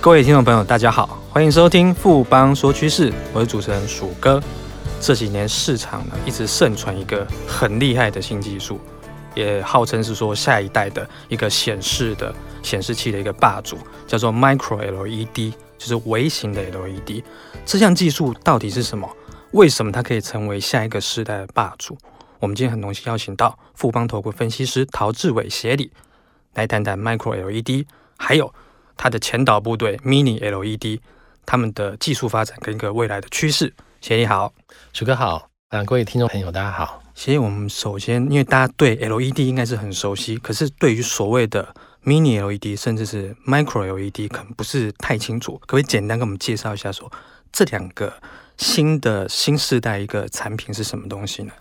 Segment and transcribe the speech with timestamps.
[0.00, 4.40] 各位听众朋友，大家好，欢迎收听富邦说趋势，我是主持人鼠哥。
[5.00, 8.78] 这几年市场呢一直盛传一个很厉害的新技术，
[9.34, 12.32] 也号称是说下一代的一个显示的
[12.62, 17.24] 显示器的一个霸主，叫做 Micro LED，就是微型的 LED。
[17.64, 19.10] 这项技术到底是什么？
[19.50, 21.98] 为什么它可以成为下一个时代的霸主？
[22.38, 25.90] 我们今天很荣幸邀请到富邦投顾分析师陶志伟协理
[26.54, 27.86] 来谈谈 Micro LED，
[28.16, 28.54] 还有。
[28.96, 31.00] 它的前导部队 Mini LED，
[31.44, 33.72] 他们的技术发展跟一个未来的趋势。
[34.00, 34.52] 协理好，
[34.92, 37.02] 鼠哥好，啊，各位听众朋友大家好。
[37.14, 41.74] 协理，我们首先因为大家对 LED 应该是很熟悉，可是对于所谓的
[42.04, 47.18] Mini LED 甚至是 Micro LED 可能不是太清楚，可不可以简单跟我们介绍一下说，说
[47.52, 48.12] 这两个
[48.56, 51.52] 新的新世代一个产品是什么东西呢？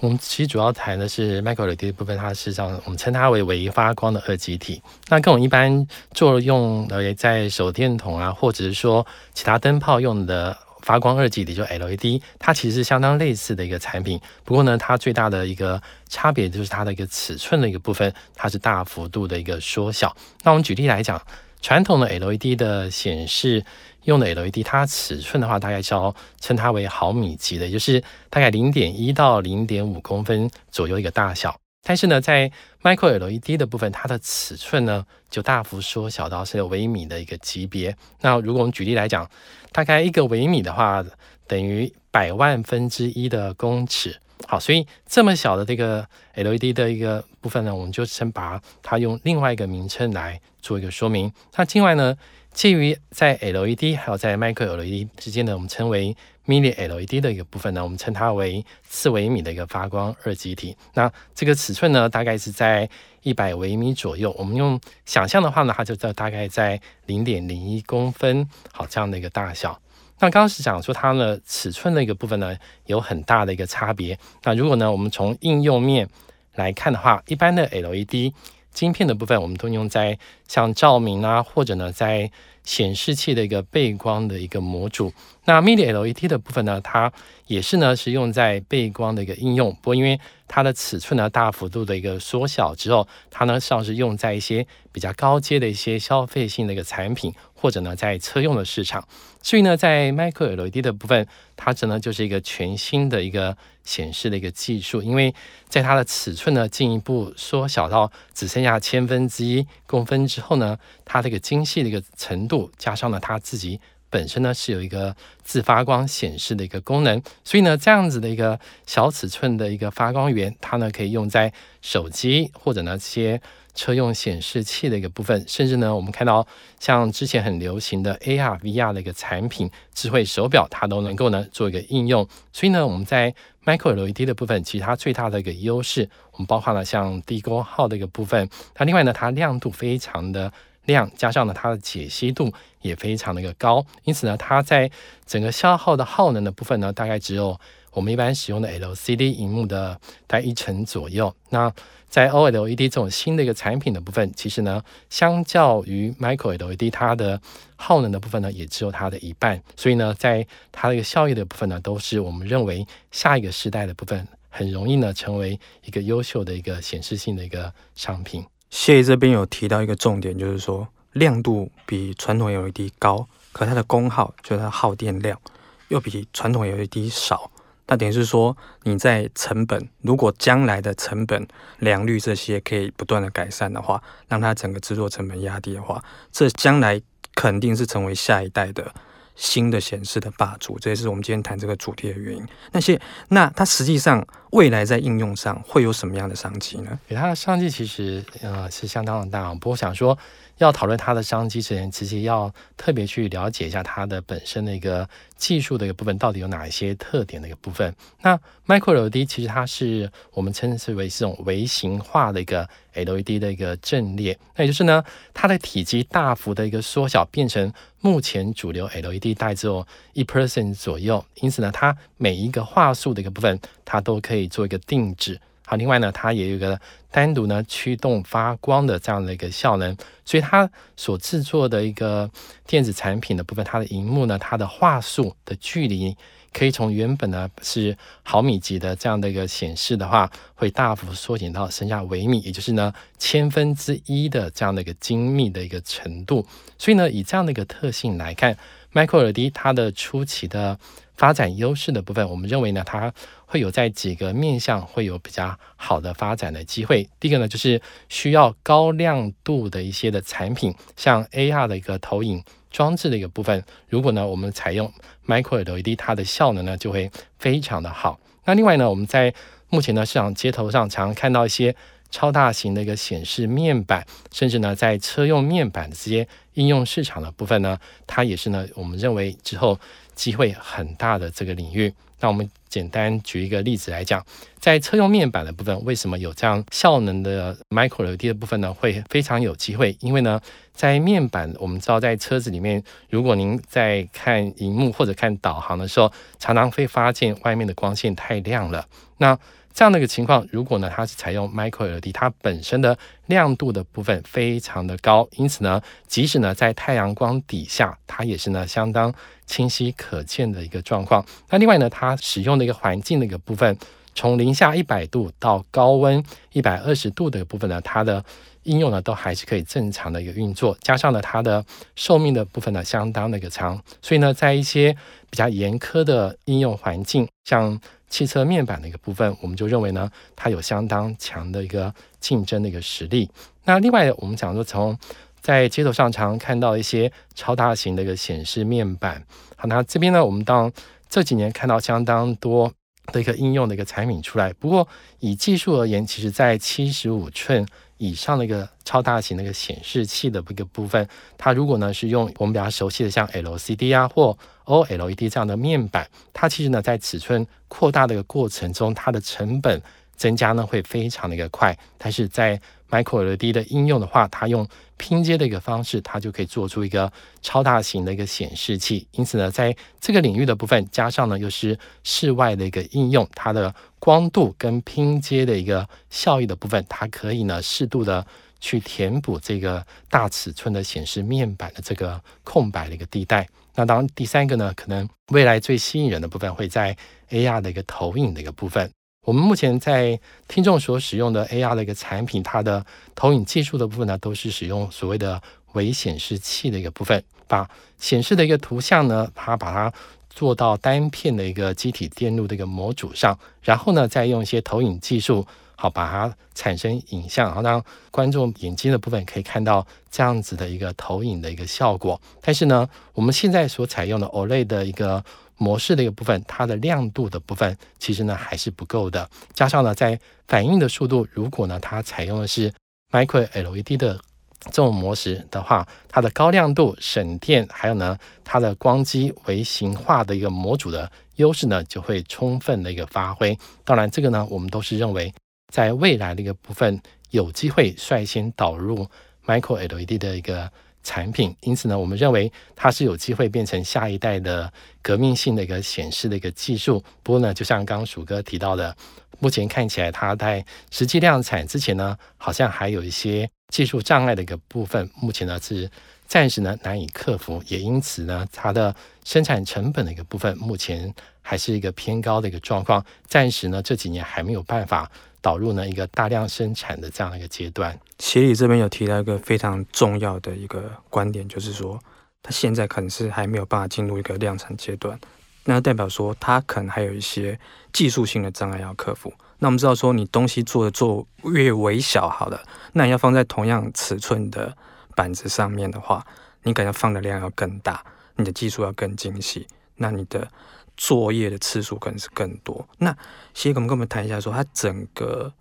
[0.00, 4.82] 我们其实主要谈的是 Micro LED 部分，它事实上我们称它为微发光的二极体。
[5.08, 14.20] 那跟我们一般作用的在手电筒啊，或者是说其他灯泡用的发光二极体，就 LED，它其实是相当类似的一个产品。
[14.44, 20.14] 不过呢，它最大的一个差别就是它的一个尺寸的一个部分，它是大幅度的一个缩小。
[20.42, 21.22] 那我们举例来讲，
[21.62, 23.64] 传统的 LED 的显示。
[24.04, 31.54] 用的 LED，它尺寸的话，大概是要称它为毫米级的，也就是大概零点一到零点五公分左右一个大小。
[31.86, 32.50] 但是呢，在
[32.82, 37.94] Micro LED 的部分，它的尺寸呢就大幅缩小到是微米的一个级别。
[38.22, 39.30] 那如果我们举例来讲，
[39.70, 41.04] 大概一个微米的话，
[41.46, 44.18] 等于百万分之一的公尺。
[44.46, 51.30] 好，所以这么小的这个 LED 的一个部分呢，我们就先把它用另外一个名称来做一个说明。
[51.56, 52.16] 那另外呢，
[52.54, 56.16] 介于在 LED 还有在 Micro LED 之间呢，我们称为
[56.46, 60.76] Mini LED 的一个部分呢，我们称它为四微米的一个发光二极体。
[60.94, 62.88] 那这个尺寸呢，大概是在
[63.22, 64.32] 一百微米左右。
[64.38, 69.80] 我们用想象的话呢，它就在大概在零点零一公分，好，这样的一个大小。
[70.20, 74.16] 那刚刚是讲说它的尺寸的一个部分呢，有很大的一个差别。
[74.44, 76.08] 那如果呢，我们从应用面
[76.54, 78.32] 来看的话，一般的 LED。
[78.74, 82.30] 晶片的部分，我们都用在像照明啊，或者呢，在
[82.64, 85.12] 显示器的一个背光的一个模组。
[85.46, 87.12] 那 Mini LED 的部分呢，它
[87.46, 89.72] 也是呢，是用在背光的一个应用。
[89.76, 90.18] 不过因为
[90.48, 97.32] 它的尺寸呢，大幅度的一个缩小之后，它呢，像是用在一些比较高阶的一些消费性的一个产品。
[97.56, 99.02] 或者呢，在车用的市场，
[99.40, 105.34] 所以呢，在 Micro LED 的部分，它只能就是一个全新的一个显示的一个技术，因为
[105.68, 113.80] 在它的尺寸呢进一步缩小到只剩下千分之一公分之后呢，它这个精细的一个程度，加上了它自己
[114.10, 123.40] 本身呢是有一个自发光显示的一个功能，所以呢这样子的一个小尺寸的一个发光源，它呢可以用在手机或者那些。
[123.74, 126.46] 车用显示器的一个部分，甚至呢，我们看到
[126.78, 132.26] 像之前很流行的 AR、VR 的一个产品，智慧手表，它都能够呢做一个应用。
[132.52, 138.48] 所以呢，我们在 Micro LED 的部分，其实它最大的一个优势，我们包括了像低功耗的一个部分。
[138.74, 140.52] 它另外呢，它亮度非常的
[140.86, 142.52] 量，加上呢它的解析度
[142.82, 144.90] 也非常的一个高，因此呢，它在
[145.26, 147.58] 整个消耗的耗能的部分呢，大概只有
[147.92, 151.34] 我们一般使用的 LCD 荧幕的大概一成左右。
[151.50, 151.72] 那
[152.08, 157.40] 在 OLED 这种新的一个产品的部分，其实呢，相较于 Micro LED，它的
[157.74, 159.60] 耗能的部分呢，也只有它的一半。
[159.74, 168.44] 所以呢，在它的一个效益的部分呢，都是我们认为下一个时代的部分，很容易呢成为一个优秀的一个显示性的一个商品。
[168.76, 175.40] 谢这边有提到一个重点，就是说亮度比传统 LED 高，可它的功耗，就是它耗电量，
[175.86, 177.48] 又比传统 LED 少。
[177.86, 181.46] 那等于是说，你在成本，如果将来的成本、
[181.78, 186.02] 良率这些可以不断的改善的话，让它整个制作成本压低的话，
[186.32, 187.00] 这将来
[187.36, 188.92] 肯定是成为下一代的
[189.36, 190.76] 新的显示的霸主。
[190.80, 192.44] 这也是我们今天谈这个主题的原因。
[192.72, 196.98] 那些，那它实际上未来在应用上会有什么样的商机呢？
[197.08, 199.52] 它的商机其实呃是相当的大。
[199.54, 200.16] 不过想说。
[200.58, 207.92] 要讨论它的商机之前，其实要特别去了解一下它的本身的一个技术的一个部分，到底有哪一些特点的一个部分。
[208.22, 215.02] 那 Micro LED 其实它是我们称之为这种微型化的一个 LED 的一个阵列，那也就是呢，
[215.32, 221.24] 它的体积大幅的一个缩小，变成目前主流 LED 带只有一 percent 左右。
[221.40, 225.40] 因此呢，它每一个画素的一个部分，它都可以做一个定制。
[225.66, 226.78] 好，另外呢，它也有一个
[227.10, 232.30] 单独呢驱动发光的这样的一个效能，所以它所制作的一个
[232.66, 236.14] 电子产品的部分，它的荧幕呢，它的画素的距离
[236.52, 246.46] 可以从原本呢是毫米级的这样的一个显示的话，会大幅缩减到剩下微米，也就是呢千分之一的这样的一个精密的一个程度。
[246.76, 248.54] 所以呢，以这样的一个特性来看
[248.92, 250.78] ，Micro LED 它的初期的
[251.16, 253.12] 发展优势的部分，我们认为呢，它
[253.46, 257.08] 会有在几个面向会有比较好的发展的机会。
[257.20, 263.64] 第一个呢，就是需要高亮度的一些的产品，像 AR 的一个投影装置的一个部分。
[263.88, 264.92] 如果呢，我们采用
[265.26, 268.18] Micro LED，它的效能呢就会非常的好。
[268.44, 269.32] 那另外呢，我们在
[269.70, 271.74] 目前呢市场街头上常常看到一些
[272.10, 279.78] 超大型的一个显示面板，甚至呢在车用面板的这些应用市场的部分呢，它也是呢我们认为之后。
[280.14, 284.24] 机会很大的这个领域，那我们简单举一个例子来讲，
[284.60, 288.72] 在车用面板的部分，为什么有这样效能的 Micro LED 的部分呢？
[288.72, 290.40] 会非常有机会，因为呢，
[290.72, 292.80] 在面板，我们知道在车子里面，
[293.10, 298.86] 如果您在看荧幕或者看导航的时候，常常会发现外面的光线太亮了，
[299.18, 299.36] 那。
[299.74, 309.12] 这样的一个情况，如果呢，它是采用 Micro LED，它本身的亮度的部分非常的高，因此呢，即使呢在太阳光底下，它也是呢相当
[309.46, 311.26] 清晰可见的一个状况。
[311.50, 313.76] 那另外呢，它使用的一个环境的一个部分，
[314.14, 316.22] 从零下一百度到高温
[316.52, 318.24] 一百二十度的部分呢，它的
[318.62, 320.78] 应用呢都还是可以正常的一个运作。
[320.82, 321.64] 加上呢，它的
[321.96, 324.96] 寿命的部分呢相当的一个长，所以呢，在一些
[325.28, 333.28] 比较严苛的应用环境，像汽车面板的一个部分，我们就认为呢，它有相当强的一个竞争的一个实力。
[333.64, 334.96] 那另外，我们讲说，从
[335.40, 339.22] 在街头上常看到一些超大型的一个显示面板。
[339.56, 340.72] 好，那这边呢，我们当
[341.08, 342.72] 这几年看到相当多
[343.12, 344.52] 的一个应用的一个产品出来。
[344.54, 344.86] 不过，
[345.20, 347.66] 以技术而言，其实在七十五寸
[348.04, 351.08] 以上的一个超大型那个显示器的一个部分，
[351.38, 354.36] 它如果呢是用我们比较熟悉的像 LCD 啊或
[354.66, 359.80] OLED 这样的面板，它其实呢在尺寸扩大的一个过程中，它的成本
[360.16, 361.76] 增加呢会非常的一个快。
[361.96, 362.60] 但是在
[362.94, 364.64] Micro LED 的应用的话，它用
[364.96, 367.12] 拼接的一个方式，它就可以做出一个
[367.42, 369.04] 超大型的一个显示器。
[369.10, 378.24] 因此呢，在这个领域的部分，加上呢又是室外的一个应用，它的光度跟拼接的一个效益的部分，它可以呢适度的
[378.60, 383.48] 去填补这个大尺寸的显示面板的这个空白的一个地带。
[383.74, 386.96] 那当然，第三个呢，可能未来最吸引人的部分会在
[387.30, 388.88] AR 的一个投影的一个部分。
[389.24, 392.84] 我们目前在听众所使用的 AR 的一个产品，它的
[393.14, 395.42] 投影技术的部分呢，都是使用所谓的
[395.72, 397.68] 微显示器的一个部分，把
[397.98, 399.92] 显示的一个图像呢，它把它
[400.28, 405.46] 做到单片的一个机体电路的一个模组上，然后呢，再用一些投影技术。
[405.76, 412.18] 好，把它产生影像，然后让观众眼睛的部分可以看到这样子的一个投影的一个效果。
[412.40, 415.22] 但是呢，我们现在所采用的 OLED 的一个
[415.56, 419.28] 模式的一个部分，它的亮度的部分其实呢还是不够的。
[419.52, 422.72] 加上呢，在反应的速度，如果呢它采用的是
[423.10, 424.20] Micro LED 的
[424.64, 433.58] 这种模式的话，它的高亮度、省电，还有呢它的光机微型化的一个模组的优势呢，就会充分的一个发挥。
[433.84, 435.32] 当然，这个呢我们都是认为。
[435.72, 439.08] 在未来的一个部分，有机会率先导入
[439.44, 440.70] Micro LED 的一个
[441.04, 444.72] 产品，因此呢，我们认为它是有机会变成下一代的
[445.02, 447.04] 革命性的一个显示的一个技术。
[447.22, 448.96] 不过呢，就像刚刚薯哥提到的，
[449.38, 455.88] 目前看起来它在实际量产之前呢，好像还有一些技术障碍的一个部分，目前呢是
[456.26, 465.10] 暂时呢难以克服，也因此呢，它的生产成本的一个部分，目前还是一个偏高的一个状况，暂时呢这几年还没有办法。
[465.44, 472.00] 导入呢一个大量生产的这样的一个阶段，协理这边有提到一个非常重要的一个观点，就是说
[472.42, 475.20] 它现在可能是还没有办法进入一个量产阶段，
[475.64, 477.60] 那代表说它可能还有一些
[477.92, 479.30] 技术性的障碍要克服。
[479.58, 482.62] 那我们知道说你东西做的做越微小好了，
[482.94, 484.74] 那你要放在同样尺寸的
[485.14, 486.26] 板子上面的话，
[486.62, 488.02] 你可能放的量要更大，
[488.36, 490.48] 你的技术要更精细，那你的。
[490.96, 492.86] 作业的次数可能是更多。
[492.98, 493.16] 那
[493.52, 495.52] 协理，我们跟我们谈一下说，它整个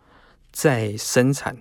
[0.51, 1.57] 在生产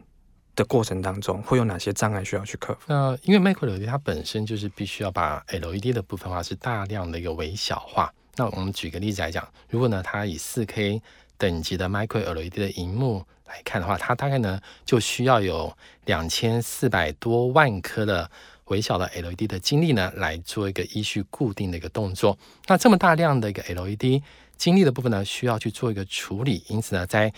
[0.55, 2.81] 的过程当中会有哪些障碍需要去克服？
[2.87, 8.12] 那因为 Micro LED 它本身就是必须要把 LED 的部分化是大量的一个微小化。
[8.37, 11.00] 那我们举个例子来讲，如果呢它以 4K
[11.38, 18.31] 等级的 Micro LED 的荧幕来看的话，它大概呢就需要有两千四百多万颗的。
[18.73, 22.38] 微小的 LED 的晶粒呢，来做一个依序固定的一个动作。
[22.67, 24.23] 那这么大量的一个 LED
[24.57, 26.64] 晶粒的部分呢，需要去做一个处理。
[26.69, 27.31] 因此呢，在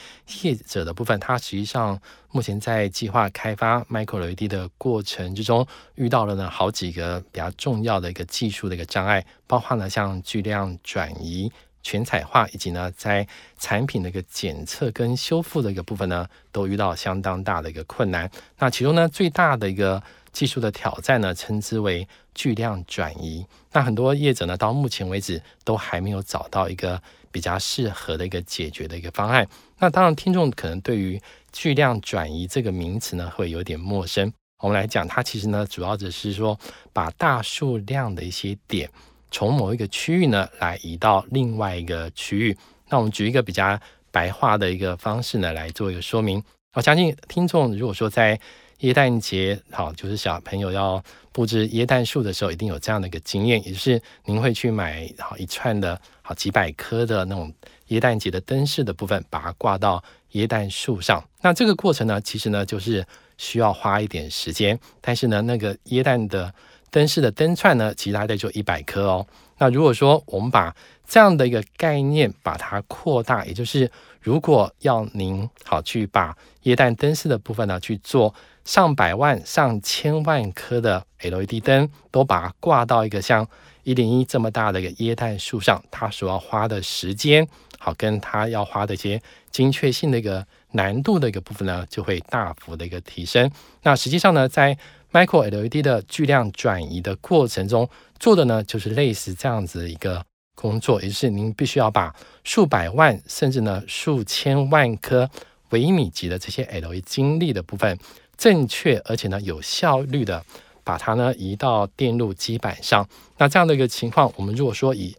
[0.42, 2.00] 业者的部分，它实际上
[2.30, 11.50] 目前在计划开发 Micro LED 的过程之中，遇到了呢好几个比较重要的一个技术的一个障碍，包括呢像巨量转移、
[11.82, 13.26] 全彩化，以及呢在
[13.58, 18.30] 产品的一个检测跟修复的一个部分呢，都遇到相当大的一个困难。
[18.58, 20.02] 那其中呢最大的一个
[20.34, 23.46] 技术的挑战呢，称之为巨量转移。
[23.72, 27.00] 那很多业者呢到目前为止都还没有找到一个
[27.32, 29.48] 比较适合的一个解决的一个方案。
[29.78, 31.18] 那当然，听众可能对于
[31.52, 34.30] 巨量转移这个名词呢会有点陌生。
[34.62, 36.58] 我们来讲，它其实呢，主要只是说
[36.92, 38.90] 把大数量的一些点
[39.30, 42.56] 从某一个区域呢，来移到另外一个区域。
[42.88, 43.78] 那我们举一个比较
[44.10, 46.42] 白话的一个方式呢，来做一个说明。
[46.74, 48.40] 我相信听众如果说在
[48.84, 57.52] 耶诞节，好，就是小朋友要布置耶诞树的时候，一定有这样的一个经验，也就是您会去买好一串的好几百颗的那种
[57.88, 61.22] 耶诞节的灯饰的部分，把它挂到耶诞树上。
[61.40, 63.04] 那这个过程呢，其实呢，就是。
[63.36, 66.54] 需要花一点时间，但是呢，那个耶诞的
[66.88, 69.26] 灯饰的灯串呢，其实大概就一百颗哦。
[69.58, 70.72] 那如果说我们把
[71.04, 78.32] 这样的一个概念把它扩大，也就是如果要您好去把耶诞灯饰的部分呢去做
[78.64, 83.46] 上百万、上千万颗的 LED 灯，都把它挂到一个像
[83.82, 87.46] 一零一这么大的一个耶诞树上，它所要花的时间，
[87.78, 90.46] 好跟它要花的一些精确性的一个。
[90.76, 93.48] 难度的一个部分呢，就会大幅的一个提升。
[93.84, 94.76] 那实际上呢，在
[95.12, 105.30] Micro LED 的巨量转移的过程中，做的呢就是类似这样子一个工作，也就是您必须要把数百万甚至呢数千万颗
[105.68, 107.96] 微米级的这些 LED 晶粒的部分，
[108.36, 110.44] 正确而且呢有效率的
[110.82, 113.08] 把它呢移到电路基板上。
[113.38, 115.16] 那这样的一个情况，我们如果说以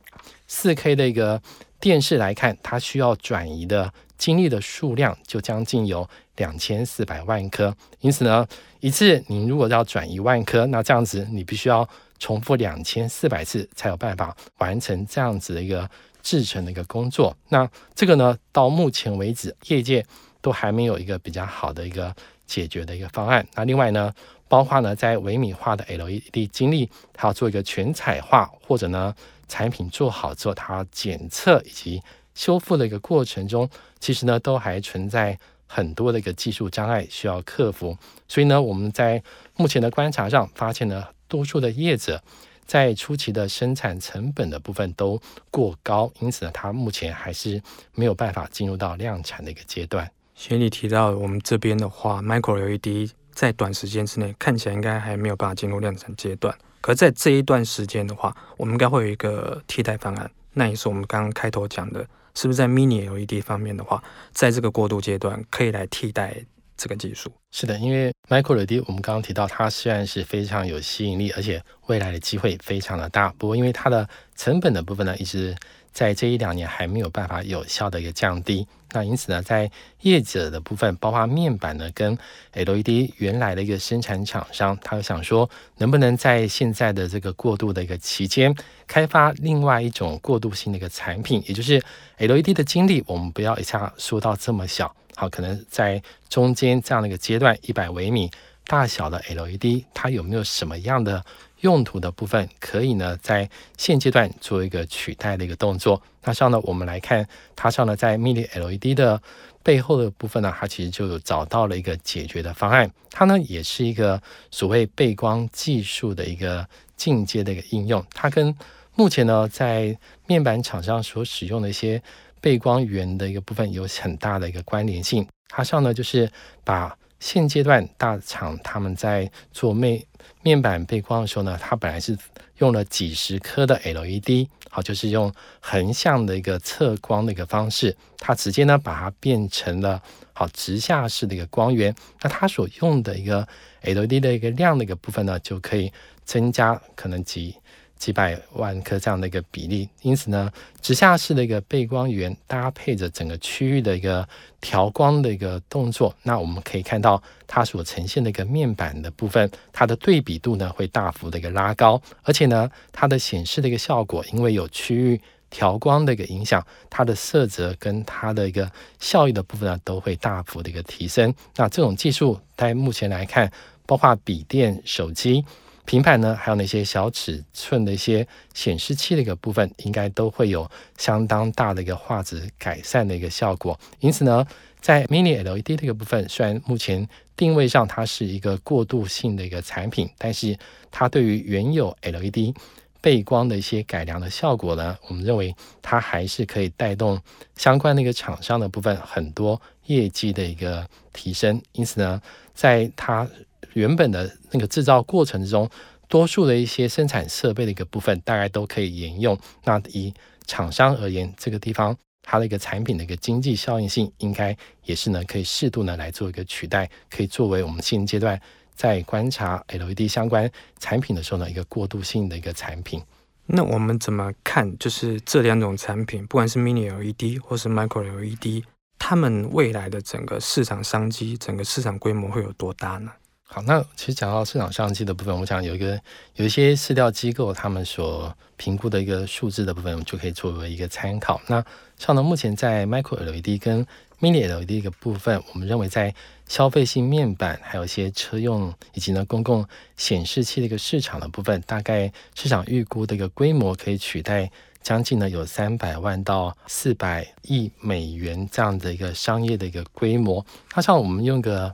[0.50, 1.41] 4K 的一个
[1.79, 3.93] 电视来看，它需要转移的。
[4.17, 6.07] 晶粒的数量就将近有
[6.38, 8.48] 两千四百万颗，因此呢，
[8.79, 11.86] 一次你如果要转一万颗，那这样子你必须要
[12.17, 15.88] 重复两千四百次才有办法完成这样子的一个
[16.24, 17.36] 制成的一个工作。
[17.50, 20.03] 那这个呢，到目前为止，业界
[20.39, 23.45] 都还没有一个比较好的一个解决的一个方案。
[23.55, 24.13] 那另外呢，
[24.47, 29.15] 包括呢，在微米化的 LED 晶粒，它要做一个全彩化，或者呢，
[29.47, 32.01] 产品做好之后，它检测以及
[32.33, 35.37] 修复的一个过程中，其实呢都还存在
[35.67, 37.97] 很多的一个技术障碍需要克服。
[38.27, 39.21] 所以呢，我们在
[39.55, 42.21] 目前的观察上发现呢，多数的业者
[42.65, 47.61] 在初期的生产成本的部分都过高，因此呢，它目前还是
[47.93, 50.11] 没有办法进入到量产的一个阶段。
[50.36, 60.30] 学你提到我们这边的话，Micro LED 在短时间之内看起来应该还没有办法进入量产阶段，可在这一段时间的话，我们应该会有一个替代方案。
[60.54, 62.06] 那也是我们刚刚开头讲的。
[62.38, 66.36] 是不是在 Mini LED 方面的话，在这个过渡阶段可以来替代
[66.75, 67.32] 这个技术？
[67.57, 73.33] 是的，因为 Micro LED 我们刚刚提到，它虽然是非常有吸引力，而且未来的机会非常的大。
[73.38, 75.55] 不过，因为它的成本的部分呢，一直
[75.93, 78.67] 在这一两年还没有办法有效的一个降低。
[78.91, 79.71] 那因此呢，在
[80.01, 82.17] 业者的部分，包括面板呢，跟
[82.51, 88.53] LED 原来的一个生产厂商，他想说，能不能在现在的这个过渡的一个期间，
[88.85, 91.81] 开发另外一种过渡性的一个产品，也就是
[92.17, 98.29] LED 的经历，我们不要一下说到这么小，好，可能在中间这样的一个阶段，一百微米
[98.67, 101.24] 大小的 LED，它有没有什么样的
[101.62, 106.01] 用途的部分，可以呢，在现阶段做一个取代的一个动作。
[106.24, 109.22] 那上呢，我们来看它上呢，在 Mini LED 的
[109.63, 112.91] 背后的部分呢，它其实就找到了一个解决的方案。
[113.12, 116.67] 它呢，也是一个所谓背光技术的一个
[116.98, 118.03] 进阶的一个应用。
[118.13, 118.53] 它跟
[118.95, 122.01] 目前呢，在面板厂商所使用的一些
[122.45, 125.27] 背光源的一个部分有很大的一个关联性。
[125.49, 126.31] 它上呢，就是
[126.63, 130.05] 把现阶段大厂他们在做面
[130.43, 132.15] 面板背光的时候呢，它本来是
[132.59, 139.99] 用了几十颗的 LED，好，就是用横向的一个测光的一个方式，它直接呢把它变成了
[140.31, 143.47] 好直下式的一个光源，那它所用的一个
[143.81, 145.91] LED 的一个亮的一个部分呢，就可以
[146.23, 147.55] 增加可能几。
[147.97, 154.27] 几百万颗这样的一个比例，因此呢，直下式的一个背光源搭配着整个区域的一个
[154.59, 171.33] 调光的一个动作，那我们可以看到它所呈现的一个面板的部分，它的对比度呢会大幅的一个拉高，而且呢，它的显示的一个效果，因为有区域调光的一个影响，它的色泽跟它的一个效益的部分呢都会大幅的一个提升。
[171.55, 173.49] 那这种技术在目前来看，
[173.85, 175.45] 包括笔电、手机。
[175.86, 183.80] 平板呢，还有那些小尺寸的一些显示器的一个部分，应该都会有相当大的一个画质改善的一个效果。
[184.00, 184.46] 因此呢，
[184.82, 190.58] 在 Mini LED 这个部分，虽然目前定位上它是一个过渡性的一个产品，但是
[190.89, 192.56] 它对于原有 LED
[193.00, 197.22] 背光的一些改良的效果呢，我们认为它还是可以带动
[197.56, 201.62] 相关的一个厂商的部分很多业绩的一个提升。
[201.74, 202.20] 因此呢，
[202.56, 203.27] 在它
[203.75, 205.70] 原本的那个制造过程之中，
[206.08, 209.38] 多数的一些生产设备的一个部分，大概都可以沿用。
[209.63, 210.13] 那以
[210.46, 218.41] 厂商而言，这个地方它的一个产品的一个经济效应性，应该也是呢可以适度呢来做一个取代，可以作为我们现阶段。
[218.75, 223.01] 在观察 LED 相关产品的时候呢，一个过渡性的一个产品。
[223.46, 224.77] 那我们怎么看？
[224.77, 228.65] 就是这两种产品，不管是 Mini LED 或是 Micro LED，
[229.00, 233.12] 它们未来的整个市场商机、整个市场规模会有多大呢？
[233.47, 235.99] 好，那其实讲到市场商机的部分，我想有一个
[236.35, 241.39] 有一些市调机构他们所评估的一个数字的部分，我们就可以作为一个参考。
[241.47, 241.63] 那
[241.97, 243.85] 像呢，目前在 Micro LED 跟
[244.19, 246.13] Mini LED 一个部分，我们认为在
[246.47, 260.45] 消费性面板，还有一些车用以及呢公共显示器的一个市场的部分，大概市场预估的一个规模可以取代将近呢有三百万到四百亿美元这样的一个商业的一个规模。
[260.75, 261.73] 那像我们用个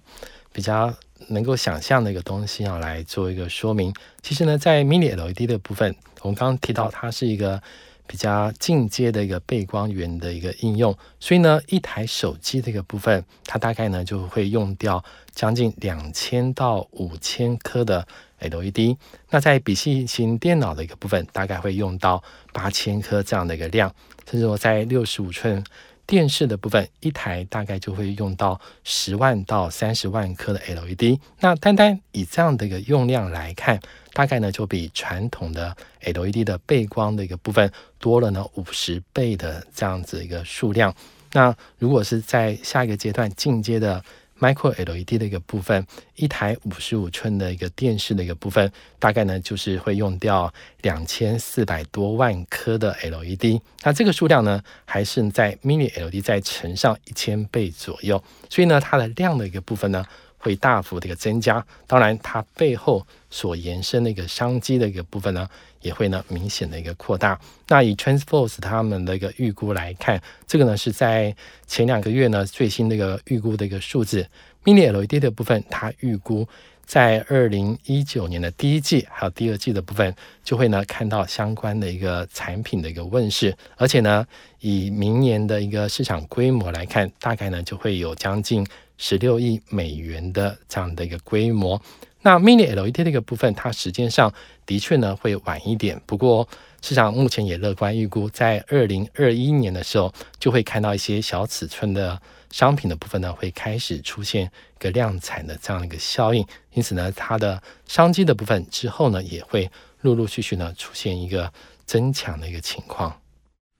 [0.52, 0.94] 比较
[1.28, 7.62] 能够想象的一个东西啊来做一个说明，其实呢在 Mini LED 的部分，我们刚刚提到它是一个。
[8.08, 15.02] 比较进阶的一个背光源的一个应用，所以呢，一台手机的一个部分，它大概呢就会用掉
[15.34, 18.06] 将近两千到五千颗的
[18.42, 18.98] LED。
[19.30, 23.90] 那在笔记型电脑的一个部分，大概会用到八千颗这样的一个量，
[24.30, 25.64] 甚至说在六十五寸
[26.12, 31.18] 电视的部分，一台大概就会用到十万到三十万颗的 LED。
[31.40, 33.80] 那单单以这样的一个用量来看，
[34.12, 40.94] 大概呢就比传统的 LED 的背光的一个部分多了呢五十倍的这样子一个数量。
[41.32, 44.04] 那如果是在下一个阶段进阶的
[44.42, 48.70] Micro LED 的一个部分，一台五十五寸的一个电视的一个部分，
[49.00, 53.62] 大概呢就是会用掉两千四百多万颗的 LED。
[53.84, 58.22] 那这个数量呢，还是在 Mini LED 再乘上一千倍左右。
[58.50, 60.04] 所以呢，它的量的一个部分呢。
[60.42, 65.48] 会大幅的一个增加，当然它背后所延伸的一个商机的一个部分呢，
[65.82, 67.40] 也会呢明显的一个扩大。
[67.68, 71.36] 那以 Transforce 他们的一个预估来看，这个呢是在
[71.68, 74.28] 前两个月呢最新的一个预估的一个数字
[74.64, 76.48] ，Mini LED 的部分，它预估
[76.86, 84.26] 在二零一九年的第一季还有第二季的部分，就会呢看到相关的一个产品的一个问世，而且呢
[84.60, 88.66] 以明年的一个市场规模来看，大概呢就会有将近。
[89.02, 91.82] 十六亿美元的这样的一个规模，
[92.22, 94.32] 那 Mini LED 的一个部分，它时间上
[94.64, 96.00] 的确呢会晚一点。
[96.06, 96.48] 不过
[96.84, 106.46] 市场目前也乐观预估，在二零二一年的时候，就会看到一些小尺寸的商品的部分呢，会开始出现一个量产的这样的一个效应。
[106.74, 109.68] 因此呢，它的商机的部分之后呢，也会
[110.02, 111.52] 陆陆续续呢出现一个
[111.88, 113.20] 增强的一个情况。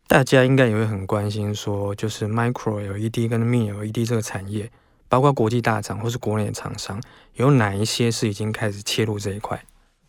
[0.08, 4.72] 大家应该也会很关心，说就是 Micro LED 跟 Mini LED 这个产业。
[5.12, 6.98] 包括国际大厂或是国内的厂商，
[7.34, 9.62] 有哪一些是已经开始切入这一块？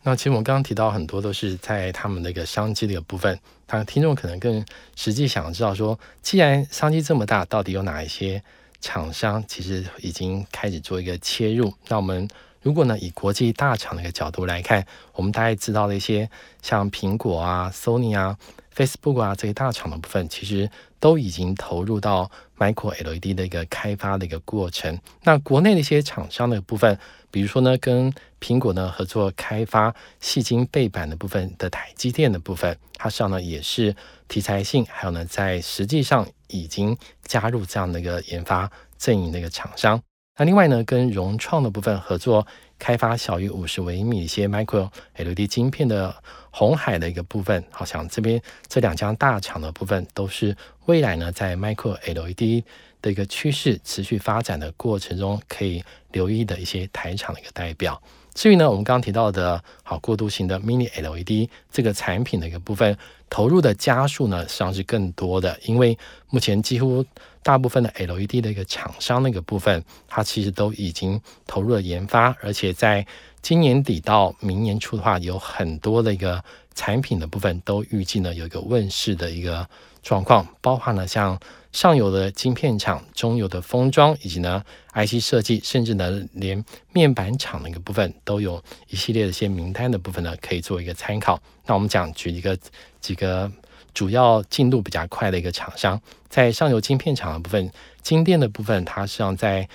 [0.03, 3.37] 那其实我们刚刚提到很多都是在他们的一个商机的一个部分。
[3.65, 8.41] 当然，听众可能更实际想知道说，既然商机这么大，到底有哪一些
[8.79, 11.73] 厂商其实已经开始做一个切入？
[11.89, 12.25] 那我们
[12.61, 16.29] 如果呢以国际大厂的一个角度来看，我们大概知道的一些
[16.61, 18.37] 像苹果啊、Sony 啊、
[18.73, 20.69] Facebook 啊这些大厂的部分，其实
[21.03, 22.31] 都已经投入到。
[22.55, 26.97] Micro LED 的一个开发的一个过程，那国内的一些厂商的部分，
[27.29, 33.93] 比如说呢，跟苹果呢合作开发细晶背板的部分的台积电的部分，它实际上呢也是
[34.29, 40.01] 题材性，还有呢在实际上已经加入这样的一个研发阵营的一个厂商。
[40.35, 42.47] 那另外呢，跟融创的部分合作
[42.79, 46.15] 开发小于五十微米一些 Micro LED 芯片的
[46.49, 52.63] 红海的一个部分，好像这边这两家大厂的部分都是未来呢在 Micro LED
[52.99, 58.01] 的一个趋势持续发展的过程中可以留意的一些台厂的一个代表。
[58.33, 62.97] 至于呢，我们刚刚提到的好过渡型的 Mini LED 这个产品的一个部分，
[63.29, 65.97] 投入的家数呢实际上是更多的，因为
[66.29, 67.05] 目前几乎。
[67.45, 73.05] 大部分的 LED 的一个厂商那个部分，它其实都已经投入了研发，而且在
[73.41, 76.41] 今年底到明年初的话，有很多的一个
[76.73, 79.67] 产品的部分都预计呢有一个问世的一个
[80.03, 81.39] 状况，包含了像
[81.71, 84.63] 上游的晶片厂、中游的封装，以及呢
[84.93, 91.41] IC 设计，甚至呢连面板厂的一个部分都有一系列的一些名单的部分呢，可以做一个参考。
[91.65, 92.55] 那我们讲举一个
[93.01, 93.51] 几个。
[93.93, 99.67] 主要进度比较快的一个厂商，在上游晶片厂的部分，晶电的部分，它实际上在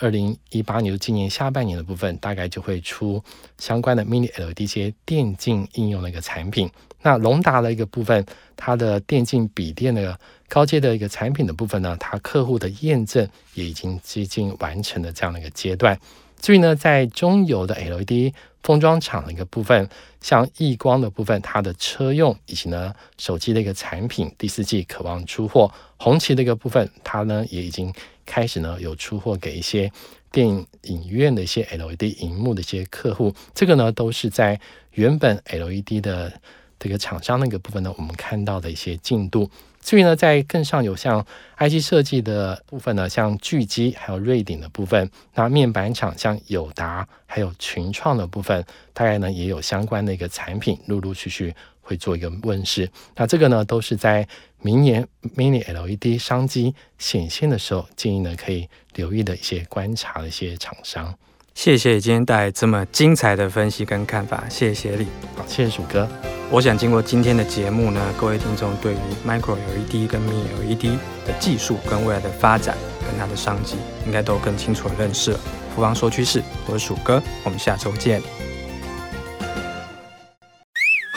[0.00, 3.22] 二零一八年今年下半年的部分，大概就会出
[3.58, 6.70] 相关的 Mini LED 一些电竞应用的一个产品。
[7.02, 15.98] 那隆达的一个部分，它的电竞笔电的高阶的一个产品的部分呢，它客户的验证也已经接近完成的这样的一个阶段。
[16.40, 19.88] 至于呢，在中游的 LED 封装厂的一个部分，
[20.20, 25.72] 像亿光的部分，它的车用以及呢手机的一个产品，第四季渴望出货。
[25.96, 27.92] 红旗的一个部分，它呢也已经
[28.24, 29.90] 开始呢有出货给一些
[30.30, 30.46] 电
[30.82, 33.34] 影院的一些 LED 荧幕的一些客户。
[33.54, 34.60] 这个呢都是在
[34.92, 36.32] 原本 LED 的
[36.78, 39.50] 这个厂商那个部分呢，我们看到的一些进度。
[39.80, 41.24] 至于呢，在更上游像
[41.58, 52.90] IC 设计的部分呢，像巨基还有瑞鼎的部分，那面板厂像友达还有群创的部分，大概呢也有相关的一个产品陆陆续续会做一个问世。
[53.14, 54.26] 那这个呢都是在
[54.60, 61.16] 明年 Mini LED 商机显现的时候，建议呢可以留意的一些观察的一些厂商。
[61.56, 66.06] 谢谢今天带来这么精彩的分析跟看法，谢谢你，好，谢谢鼠哥。
[66.50, 75.40] 我想经过今天的节目呢，各位听众对于 Micro LED 跟 Mini LED 的技术跟未来的发展跟它的商机，应该都更清楚的认识了。
[75.74, 78.20] 富邦说趋势，我是鼠哥，我们下周见。